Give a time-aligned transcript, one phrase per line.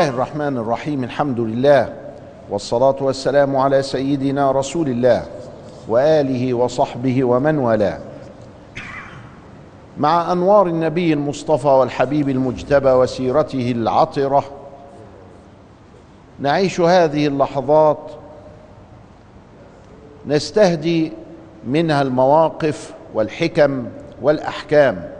[0.00, 1.92] الله الرحمن الرحيم الحمد لله
[2.50, 5.26] والصلاة والسلام على سيدنا رسول الله
[5.88, 7.98] وآله وصحبه ومن والاه.
[9.98, 14.44] مع أنوار النبي المصطفى والحبيب المجتبى وسيرته العطرة
[16.38, 18.10] نعيش هذه اللحظات
[20.26, 21.12] نستهدي
[21.66, 23.86] منها المواقف والحكم
[24.22, 25.10] والأحكام.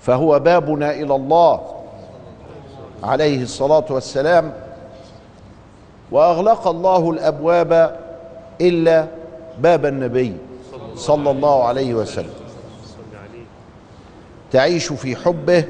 [0.00, 1.77] فهو بابنا إلى الله.
[3.02, 4.52] عليه الصلاة والسلام
[6.10, 7.98] وأغلق الله الأبواب
[8.60, 9.06] إلا
[9.58, 10.32] باب النبي
[10.96, 12.30] صلى الله عليه وسلم.
[14.50, 15.64] تعيش في حبه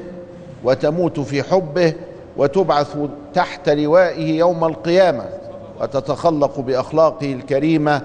[0.63, 1.93] وتموت في حبه
[2.37, 2.97] وتبعث
[3.33, 5.25] تحت لوائه يوم القيامة
[5.81, 8.01] وتتخلق بأخلاقه الكريمة.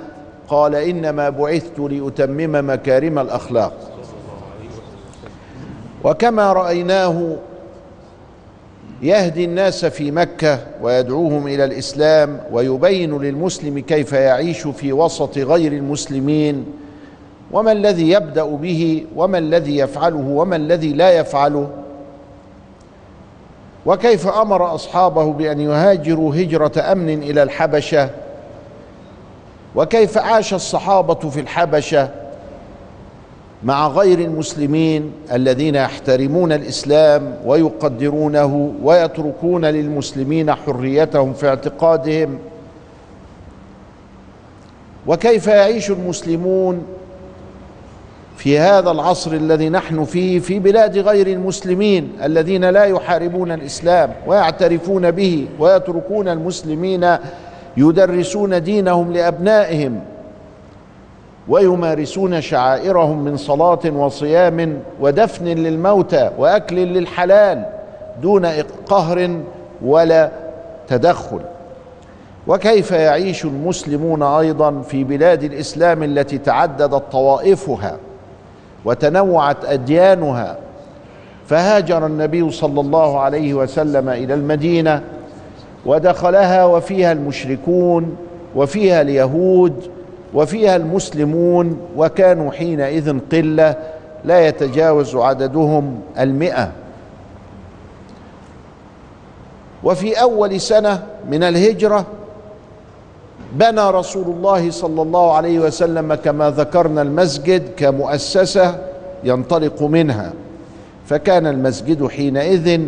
[0.48, 3.72] قال إنما بعثت لأتمم مكارم الأخلاق.
[6.04, 7.36] وكما رأيناه
[9.02, 16.66] يهدي الناس في مكة ويدعوهم إلى الإسلام ويبين للمسلم كيف يعيش في وسط غير المسلمين.
[17.52, 21.68] وما الذي يبدأ به؟ وما الذي يفعله؟ وما الذي لا يفعله؟
[23.86, 28.10] وكيف أمر أصحابه بأن يهاجروا هجرة أمن إلى الحبشة؟
[29.76, 32.23] وكيف عاش الصحابة في الحبشة؟
[33.62, 42.38] مع غير المسلمين الذين يحترمون الإسلام ويقدرونه ويتركون للمسلمين حريتهم في اعتقادهم.
[45.06, 46.82] وكيف يعيش المسلمون
[48.36, 55.10] في هذا العصر الذي نحن فيه في بلاد غير المسلمين الذين لا يحاربون الإسلام ويعترفون
[55.10, 57.16] به ويتركون المسلمين
[57.76, 60.00] يدرسون دينهم لأبنائهم
[61.48, 67.64] ويمارسون شعائرهم من صلاة وصيام ودفن للموتى وأكل للحلال
[68.22, 68.46] دون
[68.86, 69.40] قهر
[69.84, 70.30] ولا
[70.88, 71.40] تدخل.
[72.46, 77.96] وكيف يعيش المسلمون أيضا في بلاد الإسلام التي تعددت طوائفها
[78.84, 80.56] وتنوعت أديانها؟
[81.46, 85.02] فهاجر النبي صلى الله عليه وسلم إلى المدينة
[85.86, 88.16] ودخلها وفيها المشركون
[88.56, 89.90] وفيها اليهود
[90.34, 93.76] وفيها المسلمون وكانوا حينئذ قلة
[94.24, 96.72] لا يتجاوز عددهم المئة.
[99.84, 102.06] وفي أول سنة من الهجرة
[103.52, 108.78] بنى رسول الله صلى الله عليه وسلم كما ذكرنا المسجد كمؤسسة
[109.24, 110.32] ينطلق منها.
[111.06, 112.80] فكان المسجد حينئذ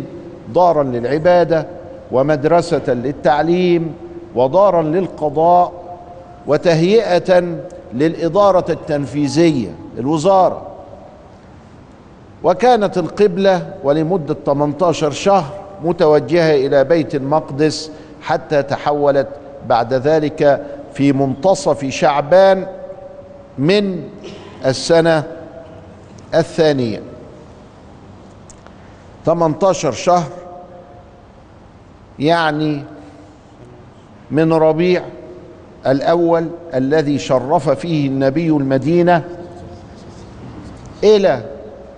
[0.55, 1.67] دارا للعبادة
[2.11, 3.93] ومدرسة للتعليم
[4.35, 5.86] ودارا للقضاء
[6.47, 7.57] وتهيئة
[7.93, 10.67] للإدارة التنفيذية الوزارة.
[12.43, 15.53] وكانت القبلة ولمدة 18 شهر
[15.83, 17.91] متوجهة إلى بيت المقدس
[18.21, 19.27] حتى تحولت
[19.67, 22.67] بعد ذلك في منتصف شعبان
[23.57, 24.09] من
[24.65, 25.23] السنة
[26.33, 27.01] الثانية.
[29.25, 30.29] 18 شهر
[32.19, 32.83] يعني
[34.31, 35.03] من ربيع
[35.87, 39.23] الأول الذي شرف فيه النبي المدينة
[41.03, 41.41] إلى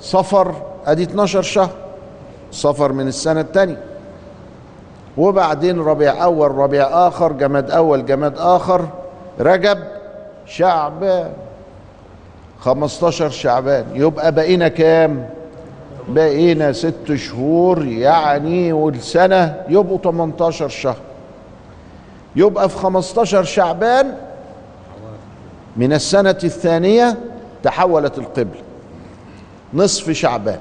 [0.01, 0.55] صفر
[0.85, 1.69] أدي 12 شهر
[2.51, 3.77] صفر من السنة الثانية
[5.17, 8.85] وبعدين ربيع أول ربيع آخر جماد أول جماد آخر
[9.39, 9.77] رجب
[10.45, 11.31] شعبان.
[12.59, 13.85] 15 شعبان.
[13.93, 15.29] يبقى بقينا كام؟
[16.09, 20.95] بقينا ست شهور يعني والسنة يبقوا 18 شهر.
[22.35, 24.15] يبقى في 15 شعبان
[25.77, 27.17] من السنة الثانية
[27.63, 28.61] تحولت القبلة
[29.73, 30.59] نصف شعبان.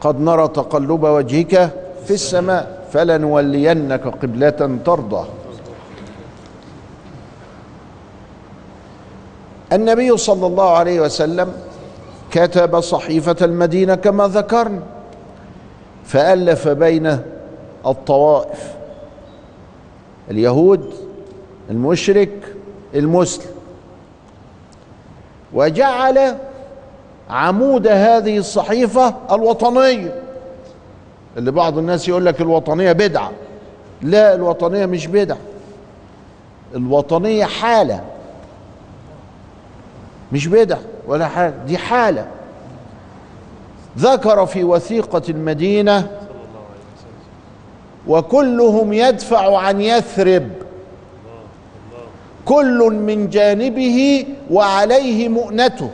[0.00, 1.70] قد نرى تقلب وجهك
[2.04, 5.26] في السماء فلنولينك قبلة ترضى.
[9.72, 11.52] النبي صلى الله عليه وسلم
[12.30, 14.82] كتب صحيفة المدينة كما ذكرنا
[16.04, 17.18] فألف بين
[17.86, 18.74] الطوائف.
[20.30, 20.94] اليهود
[21.70, 22.54] المشرك
[22.94, 23.50] المسلم.
[25.52, 26.36] وجعل
[27.30, 30.22] عمود هذه الصحيفة الوطنية
[31.36, 33.30] اللي بعض الناس يقول لك الوطنية بدعة.
[34.02, 35.38] لا الوطنية مش بدعة.
[36.74, 38.00] الوطنية حالة.
[40.32, 42.26] مش بدعة ولا حالة دي حالة.
[43.98, 46.08] ذكر في وثيقة المدينة
[48.08, 50.48] وكلهم يدفع عن يثرب.
[52.44, 55.90] كل من جانبه وعليه مؤنته.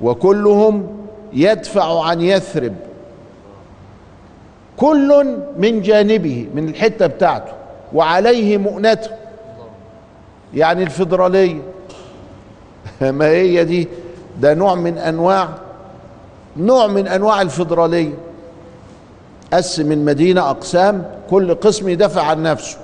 [0.00, 0.86] وكلهم
[1.32, 2.74] يدفع عن يثرب.
[4.76, 7.52] كل من جانبه من الحتة بتاعته
[7.92, 9.10] وعليه مؤنته.
[10.54, 11.62] يعني الفيدرالية.
[13.00, 13.88] ما هي دي؟
[14.40, 15.48] ده نوع من أنواع
[16.56, 18.27] نوع من أنواع الفيدرالية.
[19.52, 22.78] قسم المدينة أقسام كل قسم يدافع عن نفسه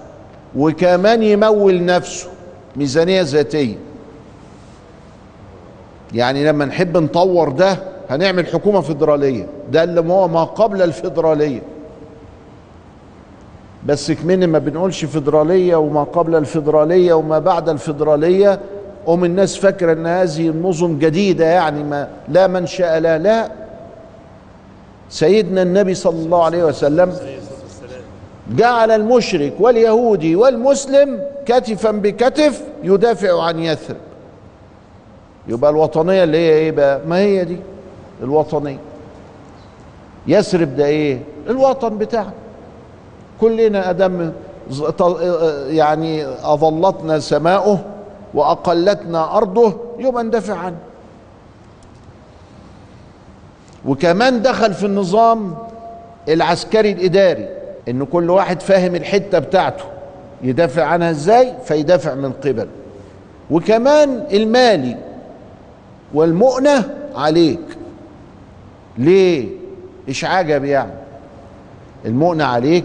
[0.57, 2.29] وكمان يمول نفسه
[2.77, 3.75] ميزانية ذاتية.
[6.15, 7.79] يعني لما نحب نطور ده
[8.11, 9.47] هنعمل حكومة فيدرالية.
[9.73, 11.63] ده اللي هو ما قبل الفيدرالية.
[13.87, 18.61] بس كمان ما بنقولش فيدرالية وما قبل الفيدرالية وما بعد الفيدرالية.
[19.07, 23.51] قوم الناس فاكرة إن هذه النظم جديدة يعني ما لا منشأ لها لا
[25.15, 27.17] سيدنا النبي صلى الله عليه وسلم
[28.51, 33.97] جعل المشرك واليهودي والمسلم كتفا بكتف يدافع عن يثرب.
[35.49, 37.57] يبقى الوطنية اللي هي إيه بقى؟ ما هي دي؟
[38.23, 38.79] الوطنية.
[40.27, 41.19] يثرب ده إيه؟
[41.51, 42.33] الوطن بتاعنا.
[43.41, 44.33] كلنا أدم
[45.69, 47.79] يعني أظلتنا سماؤه
[48.35, 50.77] وأقلتنا أرضه يبقى ندافع عنه.
[53.87, 55.55] وكمان دخل في النظام
[56.29, 57.49] العسكري الإداري
[57.89, 59.85] إن كل واحد فاهم الحتة بتاعته
[60.43, 62.69] يدافع عنها إزاي؟ فيدافع من قبل.
[63.51, 64.97] وكمان المالي
[66.15, 67.61] والمؤنة عليك.
[68.99, 69.49] ليه؟
[70.09, 70.93] إيش عجب يعني؟
[72.05, 72.85] المؤنة عليك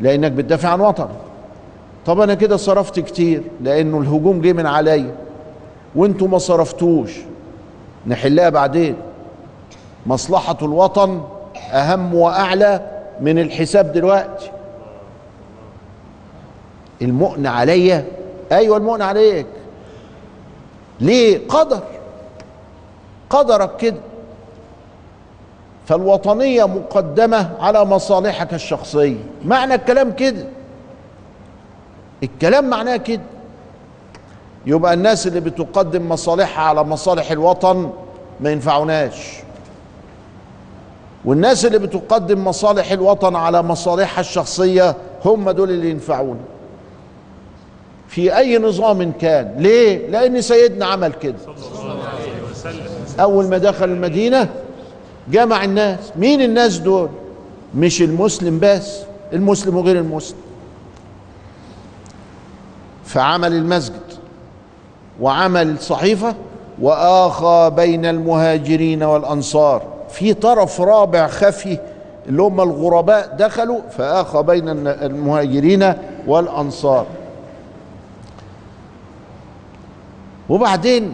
[0.00, 1.08] لأنك بتدافع عن وطن.
[2.06, 5.14] طب أنا كده صرفت كتير لأنه الهجوم جه من عليا
[5.94, 7.18] وأنتوا ما صرفتوش.
[8.06, 8.96] نحلها بعدين.
[10.06, 11.22] مصلحة الوطن
[11.72, 12.80] أهم وأعلى
[13.20, 14.50] من الحساب دلوقتي.
[17.02, 18.04] المؤن عليا
[18.52, 19.46] أيوه المؤن عليك.
[21.00, 21.80] ليه؟ قدر.
[23.30, 24.00] قدرك كده.
[25.86, 29.16] فالوطنية مقدمة على مصالحك الشخصية.
[29.44, 30.46] معنى الكلام كده.
[32.22, 33.22] الكلام معناه كده.
[34.66, 37.90] يبقى الناس اللي بتقدم مصالحها على مصالح الوطن
[38.40, 39.43] ما ينفعوناش
[41.24, 46.40] والناس اللي بتقدم مصالح الوطن على مصالحها الشخصية هم دول اللي ينفعونا
[48.08, 49.54] في أي نظام كان.
[49.58, 51.34] ليه؟ لأن سيدنا عمل كده.
[53.20, 54.48] أول ما دخل المدينة
[55.30, 55.98] جمع الناس.
[56.16, 57.08] مين الناس دول؟
[57.74, 59.00] مش المسلم بس.
[59.32, 60.38] المسلم وغير المسلم.
[63.04, 64.00] فعمل المسجد
[65.20, 66.34] وعمل الصحيفة
[66.80, 69.93] وآخى بين المهاجرين والأنصار.
[70.14, 71.78] في طرف رابع خفي
[72.28, 75.94] اللي هم الغرباء دخلوا فآخى بين المهاجرين
[76.26, 77.06] والأنصار.
[80.48, 81.12] وبعدين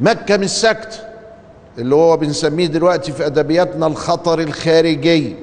[0.00, 1.06] مكة مش سكت
[1.78, 5.36] اللي هو بنسميه دلوقتي في أدبياتنا الخطر الخارجي.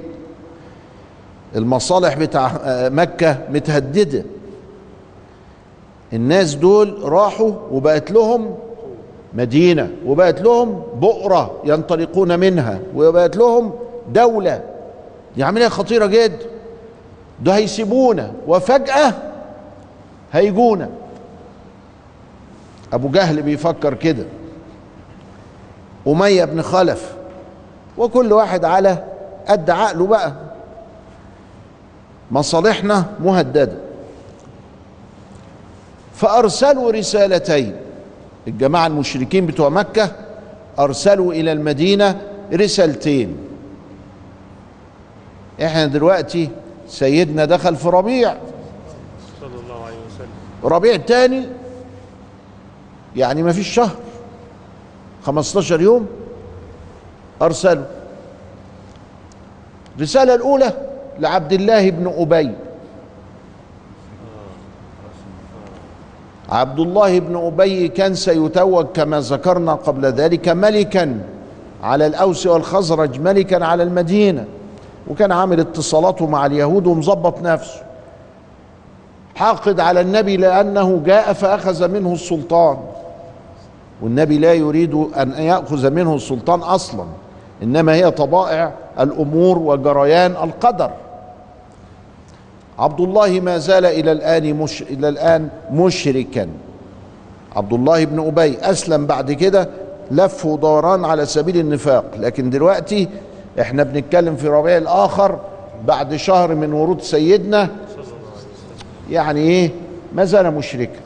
[1.55, 2.51] المصالح بتاع
[2.89, 4.23] مكة متهددة.
[6.13, 8.57] الناس دول راحوا وبقت لهم
[9.37, 13.73] مدينة وبقت لهم بؤرة ينطلقون منها وبقت لهم
[14.09, 14.63] دولة.
[15.35, 16.45] دي عملية خطيرة جدا.
[17.41, 19.13] ده هيسيبونا وفجأة
[20.33, 20.89] هيجونا.
[22.93, 24.25] أبو جهل بيفكر كده.
[26.07, 27.15] أمية بن خلف
[27.97, 29.03] وكل واحد على
[29.47, 30.33] قد عقله بقى.
[32.31, 33.77] مصالحنا مهددة.
[36.15, 37.75] فأرسلوا رسالتين.
[38.47, 40.11] الجماعة المشركين بتوع مكة
[40.79, 42.21] أرسلوا إلى المدينة
[42.53, 43.37] رسالتين.
[45.63, 46.49] إحنا دلوقتي
[46.87, 48.35] سيدنا دخل في ربيع.
[49.41, 50.29] صلى الله عليه وسلم
[50.63, 51.45] ربيع تاني
[53.15, 53.95] يعني ما فيش شهر
[55.25, 56.07] 15 يوم
[57.41, 57.85] أرسلوا.
[59.97, 60.73] الرساله الأولى
[61.19, 62.51] لعبد الله بن أبي.
[66.49, 71.19] عبد الله بن أبي كان سيتوج كما ذكرنا قبل ذلك ملكا
[71.83, 74.45] على الأوس والخزرج ملكا على المدينة
[75.07, 77.81] وكان عامل اتصالاته مع اليهود ومظبط نفسه.
[79.35, 82.77] حاقد على النبي لأنه جاء فأخذ منه السلطان.
[84.01, 87.05] والنبي لا يريد أن يأخذ منه السلطان أصلا
[87.63, 90.91] إنما هي طبائع الأمور وجريان القدر.
[92.79, 96.47] عبد الله ما زال إلى الآن مش إلى الآن مشركا.
[97.55, 99.69] عبد الله بن أبي أسلم بعد كده
[100.11, 102.05] لف ودوران على سبيل النفاق.
[102.17, 103.07] لكن دلوقتي
[103.61, 105.39] إحنا بنتكلم في ربيع الآخر
[105.85, 107.69] بعد شهر من ورود سيدنا.
[109.09, 109.71] يعني إيه؟
[110.13, 110.99] ما زال مشركا.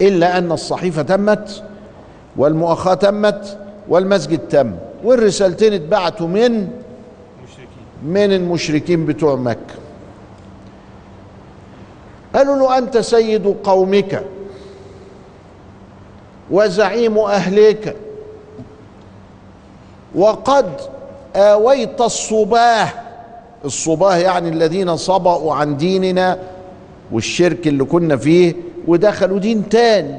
[0.00, 1.62] إلا أن الصحيفة تمت
[2.36, 4.72] والمؤاخاة تمت والمسجد تم.
[5.04, 6.68] والرسالتين اتبعتوا من
[8.04, 9.74] من المشركين بتوع مكة.
[12.34, 14.24] قالوا له أنت سيد قومك
[16.50, 17.96] وزعيم أهلك
[20.14, 20.80] وقد
[21.36, 22.88] آويت الصباه
[23.64, 26.38] الصباه يعني الذين صبأوا عن ديننا
[27.12, 28.54] والشرك اللي كنا فيه
[28.86, 30.18] ودخلوا دين تاني.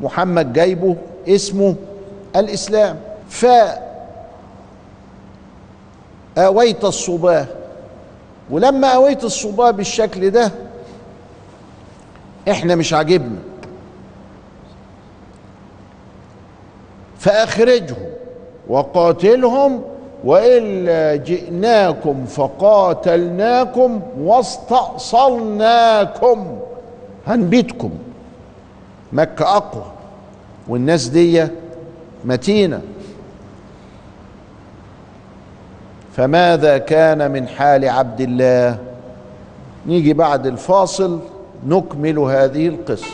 [0.00, 0.96] محمد جايبه
[1.28, 1.74] اسمه
[2.36, 2.96] الإسلام.
[3.28, 3.46] ف
[6.46, 7.46] آويت الصباه
[8.50, 10.52] ولما آويت الصباه بالشكل ده
[12.50, 13.38] إحنا مش عاجبنا.
[17.18, 17.96] فأخرجهم
[18.68, 19.82] وقاتلهم
[20.24, 24.00] وإلا جئناكم فقاتلناكم
[25.20, 25.48] واستأصلناكم.
[27.26, 27.90] هنبيتكم.
[29.12, 29.84] مكة أقوى.
[30.68, 31.46] والناس دي
[32.24, 32.80] متينة.
[36.16, 38.78] فماذا كان من حال عبد الله؟
[39.86, 41.20] نيجي بعد الفاصل
[41.66, 43.06] نكمل هذه القصة.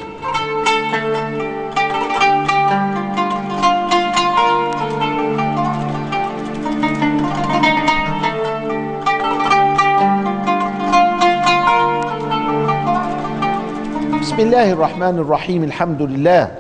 [14.20, 16.50] بسم الله الرحمن الرحيم الحمد لله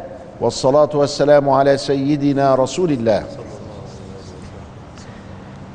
[0.40, 3.45] والصلاة والسلام على سيدنا رسول الله.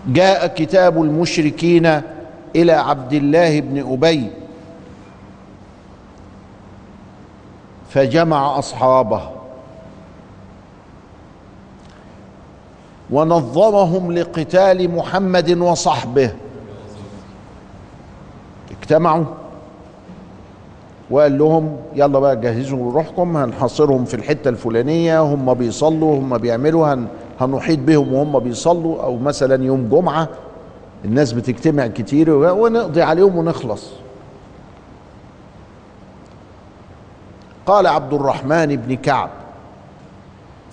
[0.07, 2.01] جاء كتاب المشركين
[2.55, 4.27] إلى عبد الله بن أبي.
[7.89, 9.21] فجمع أصحابه
[13.09, 16.31] ونظمهم لقتال محمد وصحبه.
[18.81, 19.25] اجتمعوا
[21.09, 27.07] وقال لهم يلا بقى جهزوا روحكم هنحاصرهم في الحتة الفلانية هم بيصلوا هم بيعملوا هن
[27.41, 30.27] هنحيط بهم وهم بيصلوا أو مثلا يوم جمعة
[31.05, 33.89] الناس بتجتمع كتير ونقضي عليهم ونخلص.
[37.65, 39.29] قال عبد الرحمن بن كعب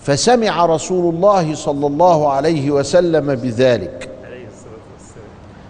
[0.02, 4.08] فسمع رسول الله صلى الله عليه وسلم بذلك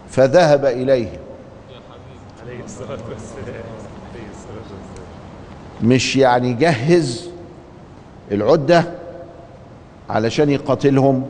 [0.09, 1.21] فذهب إليه.
[5.83, 7.29] مش يعني جهز
[8.33, 8.98] العدة
[10.11, 11.27] علشان يقاتلهم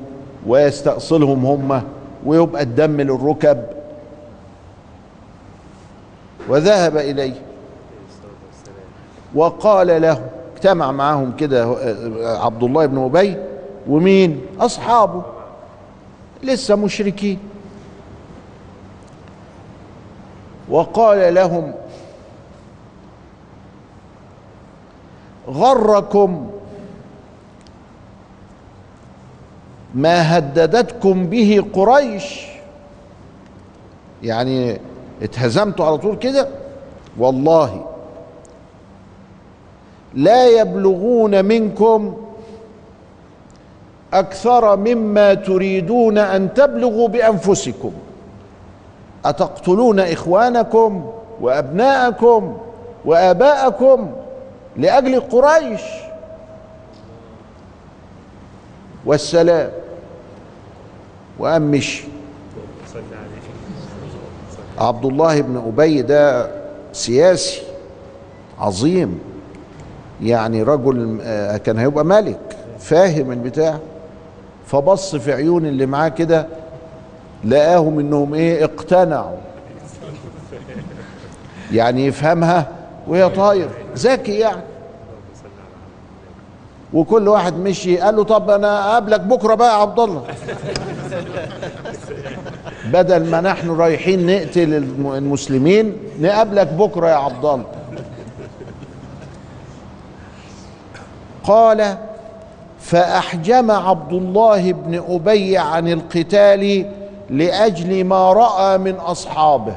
[0.46, 1.82] ويستأصلهم هم
[2.26, 3.64] ويبقى الدم للركب.
[6.48, 7.34] وذهب إليه.
[9.34, 11.64] وقال له اجتمع معهم كده
[12.44, 13.36] عبد الله بن أبي
[13.88, 15.22] ومين؟ أصحابه.
[16.42, 17.38] لسه مشركين.
[20.68, 21.74] وقال لهم
[25.48, 26.50] غركم
[29.94, 32.46] ما هددتكم به قريش.
[34.22, 34.80] يعني
[35.22, 36.48] اتهزمتوا على طول كده؟
[37.18, 37.84] والله.
[40.14, 42.16] لا يبلغون منكم
[44.12, 47.92] أكثر مما تريدون أن تبلغوا بأنفسكم.
[49.24, 52.56] أتقتلون إخوانكم وأبناءكم
[53.04, 54.10] وآباءكم
[54.76, 55.82] لأجل قريش؟
[59.08, 59.70] والسلام.
[63.12, 66.50] عليه عبد الله بن أبي ده
[66.92, 67.62] سياسي
[68.58, 69.18] عظيم.
[70.22, 73.78] يعني رجل آه، كان هيبقى ملك فاهم البتاع.
[74.66, 76.46] فبص في عيون اللي معاه كده
[77.44, 79.36] لقاهم إنهم إيه اقتنعوا.
[81.72, 82.68] يعني يفهمها
[83.06, 83.68] وهي طاير.
[83.96, 84.62] ذكي يعني.
[86.94, 90.22] وكل واحد مشي قال له طب أنا أقابلك بكرة بقى يا عبد الله.
[92.92, 97.64] بدل ما نحن رايحين نقتل الم- المسلمين نقابلك بكرة يا عبد الله.
[101.44, 101.96] قال
[102.80, 106.92] فأحجم عبد الله بن أبي عن القتال
[107.30, 109.76] لأجل ما رأى من أصحابه.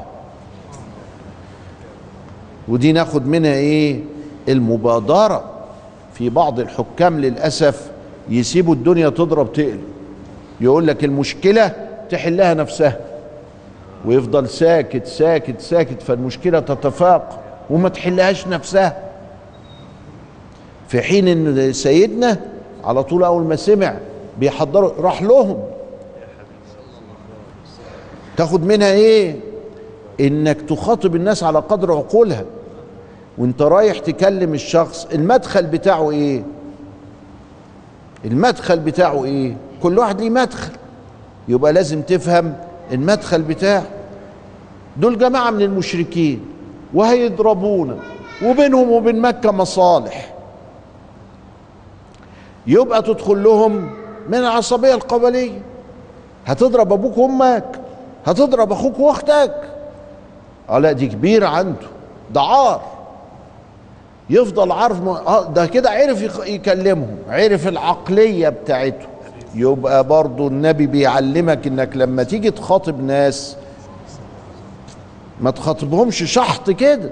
[2.68, 4.00] ودي ناخد منها إيه؟
[4.48, 5.44] المبادرة.
[6.22, 7.90] في بعض الحكام للأسف
[8.28, 9.82] يسيبوا الدنيا تضرب تقلب
[10.60, 11.72] يقول لك المشكلة
[12.10, 13.00] تحلها نفسها.
[14.04, 17.36] ويفضل ساكت ساكت ساكت فالمشكلة تتفاقم
[17.70, 19.02] وما تحلهاش نفسها.
[20.88, 22.40] في حين إن سيدنا
[22.84, 23.94] على طول أول ما سمع
[24.38, 25.62] بيحضروا راح لهم.
[28.36, 29.36] تاخد منها إيه؟
[30.20, 32.44] إنك تخاطب الناس على قدر عقولها.
[33.38, 36.42] وانت رايح تكلم الشخص المدخل بتاعه إيه؟
[38.24, 40.72] المدخل بتاعه إيه؟ كل واحد ليه مدخل.
[41.48, 42.56] يبقى لازم تفهم
[42.92, 43.84] المدخل بتاعه.
[44.96, 46.46] دول جماعة من المشركين
[46.94, 47.96] وهيضربونا
[48.44, 50.34] وبينهم وبين مكة مصالح.
[52.66, 53.90] يبقى تدخل لهم
[54.28, 55.62] من العصبية القبلية.
[56.46, 57.64] هتضرب أبوك وأمك
[58.26, 59.54] هتضرب أخوك وأختك.
[60.68, 61.86] آه لا دي كبيرة عنده
[62.34, 62.82] ده عار.
[64.30, 65.08] يفضل عارف.
[65.08, 69.06] آه ده كده عرف يكلمهم عرف العقلية بتاعته
[69.54, 73.56] يبقى برضو النبي بيعلمك إنك لما تيجي تخاطب ناس
[75.40, 77.10] ما تخاطبهمش شحط كده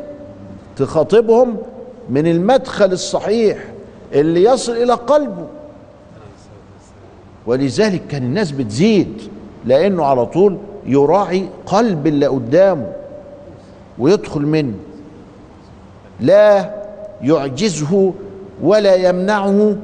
[0.76, 1.56] تخاطبهم
[2.10, 3.58] من المدخل الصحيح
[4.12, 5.46] اللي يصل إلى قلبه
[7.46, 9.22] ولذلك كان الناس بتزيد
[9.64, 12.92] لأنه على طول يراعي قلب اللي قدامه
[13.98, 14.74] ويدخل منه
[16.20, 16.79] لا
[17.22, 18.12] يعجزه
[18.62, 19.76] ولا يمنعه.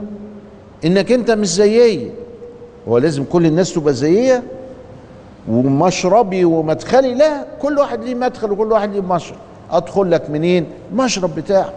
[0.84, 2.10] إنك أنت مش زيي.
[2.88, 4.42] هو لازم كل الناس تبقى زيية.
[5.48, 7.14] ومشربي ومدخلي.
[7.14, 9.36] لا كل واحد ليه مدخل وكل واحد ليه مشرب.
[9.70, 11.72] أدخل لك منين؟ المشرب بتاعه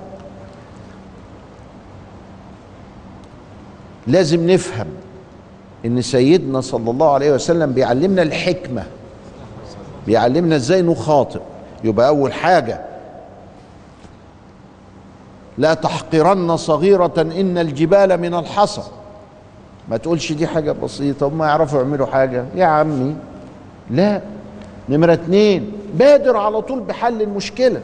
[4.08, 4.88] لازم نفهم
[5.86, 8.84] إن سيدنا صلى الله عليه وسلم بيعلمنا الحكمة.
[10.08, 11.42] بيعلمنا إزاي نخاطب.
[11.84, 12.82] يبقى أول حاجة
[15.60, 18.82] لا تحقرن صغيرة إن الجبال من الحصى.
[19.90, 22.46] ما تقولش دي حاجة بسيطة هم يعرفوا يعملوا حاجة.
[22.56, 23.16] يا عمي
[23.92, 24.22] لا.
[24.90, 27.82] نمرة اتنين بادر على طول بحل المشكلة.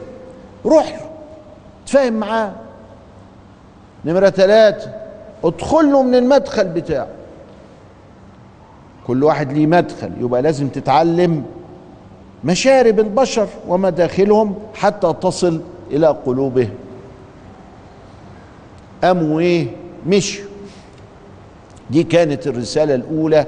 [0.66, 1.10] روح له
[1.86, 2.52] تفاهم معاه.
[4.06, 4.92] نمرة ثلاثة
[5.44, 7.08] ادخل له من المدخل بتاعه.
[9.08, 11.44] كل واحد ليه مدخل يبقى لازم تتعلم
[12.44, 15.62] مشارب البشر ومداخلهم حتى تصل
[15.92, 16.74] إلى قلوبهم.
[19.06, 19.68] قاموا إيه؟
[20.08, 20.46] مشوا
[21.90, 23.46] دي كانت الرسالة الأولى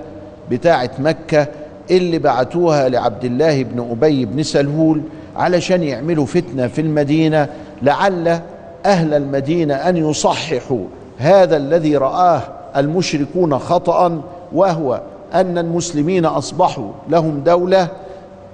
[0.52, 1.48] بتاعة مكة
[1.92, 5.02] اللي بعتوها لعبد الله بن أبي بن سلول
[5.36, 7.48] علشان يعملوا فتنة في المدينة
[7.82, 8.40] لعل
[8.86, 10.84] أهل المدينة أن يصححوا
[11.18, 12.42] هذا الذي رآه
[12.78, 14.22] المشركون خطأ
[14.54, 15.02] وهو
[15.34, 17.88] أن المسلمين أصبحوا لهم دولة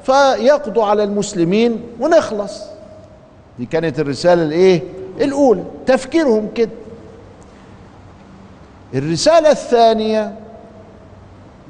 [0.04, 2.62] فيقضوا على المسلمين ونخلص.
[3.60, 4.82] دي كانت الرسالة الإيه؟
[5.22, 5.64] الأولى.
[5.86, 6.70] تفكيرهم كده.
[8.94, 10.36] الرسالة الثانية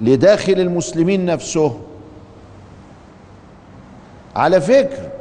[0.01, 1.79] لداخل المسلمين نفسهم
[4.35, 5.11] على فكرة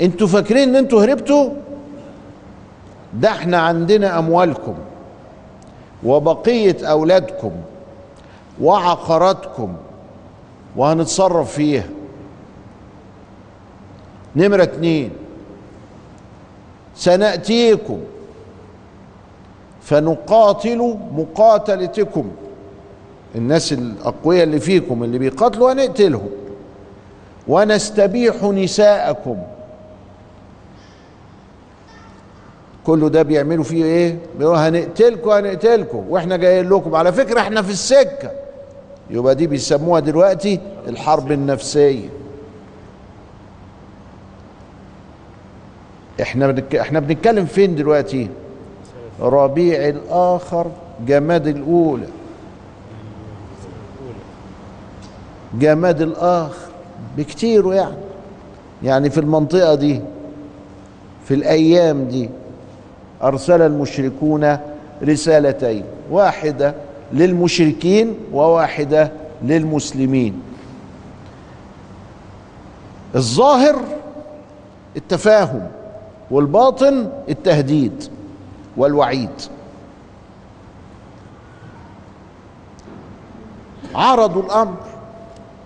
[0.00, 1.50] أنتوا فاكرين ان أنتوا هربتوا؟
[3.14, 4.74] ده إحنا عندنا أموالكم
[6.04, 7.52] وبقية أولادكم
[8.60, 9.76] وعقاراتكم
[10.76, 11.84] وهنتصرف فيها.
[14.36, 15.10] نمرة اتنين
[16.96, 18.00] سنأتيكم
[19.82, 22.30] فنقاتل مقاتلتكم.
[23.34, 26.30] الناس الأقوياء اللي فيكم اللي بيقاتلوا هنقتلهم.
[27.48, 29.36] ونستبيح نساءكم.
[32.86, 36.04] كله ده بيعملوا فيه إيه؟ بيقولوا هنقتلكم هنقتلكم.
[36.08, 36.94] وإحنا جايين لكم.
[36.94, 38.30] على فكرة إحنا في السكة.
[39.10, 42.08] يبقى دي بيسموها دلوقتي الحرب النفسية.
[46.22, 46.54] إحنا.
[46.80, 48.28] إحنا بنتكلم فين دلوقتي؟
[49.20, 50.66] ربيع الآخر
[51.06, 52.06] جماد الأولى.
[55.58, 56.70] جماد الآخر
[57.16, 57.96] بكتير يعني.
[58.82, 60.00] يعني في المنطقة دي
[61.24, 62.30] في الأيام دي
[63.22, 64.58] أرسل المشركون
[65.02, 66.74] رسالتين واحدة
[67.12, 70.42] للمشركين وواحدة للمسلمين.
[73.14, 73.76] الظاهر
[74.96, 75.66] التفاهم
[76.30, 78.04] والباطن التهديد.
[78.76, 79.30] والوعيد.
[83.94, 84.76] عرضوا الأمر.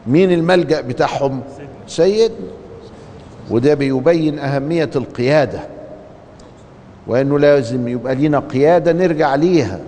[0.07, 1.40] مين الملجأ بتاعهم؟
[1.87, 2.47] سيدنا.
[3.51, 5.61] وده بيبين أهمية القيادة.
[7.07, 9.81] وإنه لازم يبقى لينا قيادة نرجع ليها.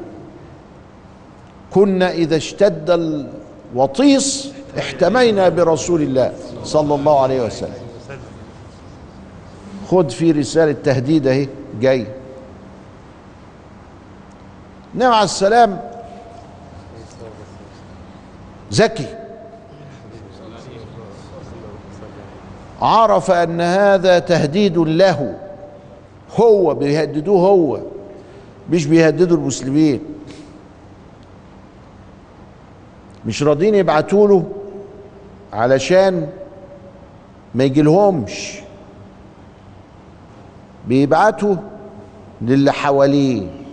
[1.71, 2.91] كنا إذا اشتد
[3.75, 6.33] الوطيس احتمينا برسول الله
[6.65, 7.87] صلى الله عليه وسلم.
[9.91, 11.49] خد في رسالة تهديد أهي.
[11.81, 12.07] جاي.
[14.97, 15.81] النبي عليه السلام
[18.73, 19.07] ذكي
[22.83, 25.39] عرف أن هذا تهديد له.
[26.41, 27.81] هو بيهددوه هو
[28.71, 30.01] مش بيهددوا المسلمين.
[33.27, 34.45] مش راضين يبعتوا له
[35.53, 36.29] علشان
[37.55, 38.61] ما يجيلهمش.
[40.89, 41.57] بيبعتوا
[42.43, 43.66] للي حواليه.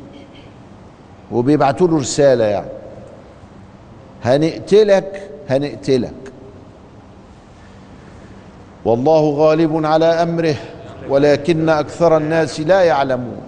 [1.34, 2.70] وبيبعتوا له رسالة يعني.
[4.24, 6.14] هنقتلك هنقتلك.
[8.86, 10.56] والله غالب على أمره
[11.10, 13.42] ولكن أكثر الناس لا يعلمون.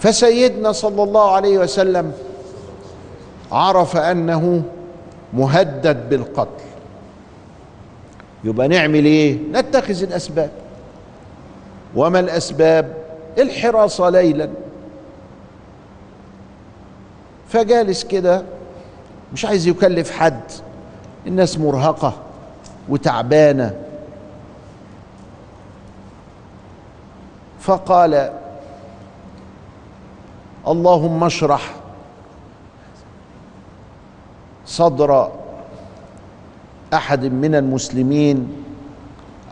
[0.00, 2.12] فسيدنا صلى الله عليه وسلم
[3.52, 4.62] عرف أنه
[5.32, 6.64] مهدد بالقتل.
[8.44, 10.50] يبقى نعمل إيه؟ نتخذ الأسباب.
[11.96, 12.99] وما الأسباب؟
[13.38, 14.50] الحراسه ليلا.
[17.48, 18.42] فجالس كده
[19.32, 20.40] مش عايز يكلف حد
[21.26, 22.12] الناس مرهقة
[22.88, 23.74] وتعبانة.
[27.60, 28.32] فقال
[30.68, 31.74] اللهم اشرح
[34.66, 35.32] صدر
[36.94, 38.52] أحد من المسلمين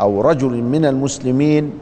[0.00, 1.78] أو رجل من المسلمين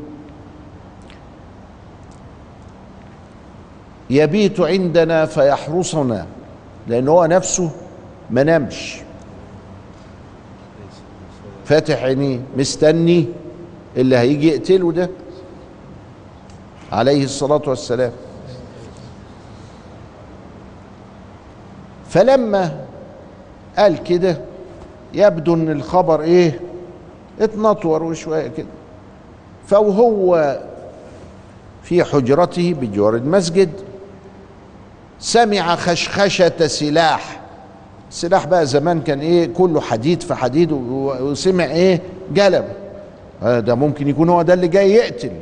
[4.11, 6.27] يبيت عندنا فيحرسنا
[6.89, 7.71] لأن هو نفسه
[8.31, 8.97] ما نامش.
[11.65, 13.27] فاتح عينيه مستني
[13.97, 15.11] اللي هيجي يقتله ده.
[16.93, 18.13] عليه الصلاة والسلام.
[22.09, 22.85] فلما
[23.79, 24.39] قال كده
[25.15, 26.61] يبدو إن الخبر إيه
[27.41, 28.67] اتنطور وشويه كده.
[29.67, 30.59] فوهو
[31.83, 33.71] في حجرته بجوار المسجد
[35.21, 37.41] سمع خشخشة سلاح.
[38.11, 42.01] السلاح بقى زمان كان إيه كله حديد في حديد وسمع إيه
[42.33, 42.65] جلب
[43.43, 45.33] ده ممكن يكون هو ده اللي جاي يقتل.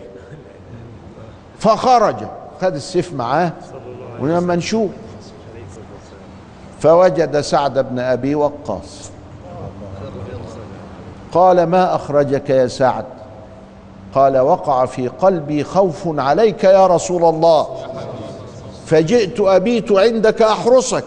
[1.59, 2.17] فخرج
[2.63, 3.53] خد السيف معاه
[4.21, 4.91] ولما نشوف
[6.81, 9.11] فوجد سعد بن أبي وقاص.
[11.33, 13.05] قال ما أخرجك يا سعد؟
[14.15, 17.67] قال وقع في قلبي خوف عليك يا رسول الله.
[18.87, 21.05] فجئت أبيت عندك أحرسك.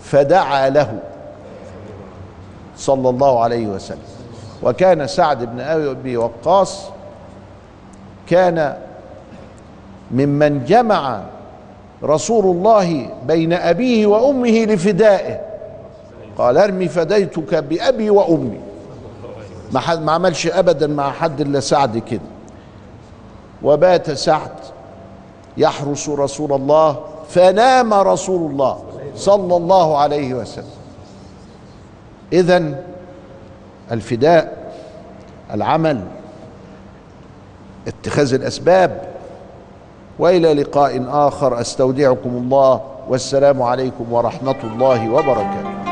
[0.00, 0.98] فدعا له
[2.76, 3.98] صلى الله عليه وسلم.
[4.62, 6.84] وكان سعد بن أبي وقاص
[8.26, 8.76] كان
[10.10, 11.20] ممن جمع
[12.04, 15.40] رسول الله بين أبيه وأمه لفدائه.
[16.38, 18.60] قال أرمي فديتك بأبي وأمي.
[19.72, 22.20] ما ما عملش ابدا مع حد إلا سعد كده.
[23.62, 24.50] وبات سعد
[25.58, 26.96] يحرس رسول الله
[27.28, 28.78] فنام رسول الله
[29.16, 30.78] صلى الله عليه وسلم.
[32.32, 32.74] اذا
[33.92, 34.72] الفداء
[35.54, 36.04] العمل
[37.86, 39.08] اتخاذ الأسباب.
[40.18, 45.87] وإلى لقاء آخر أستودعكم الله والسلام عليكم ورحمة الله وبركاته.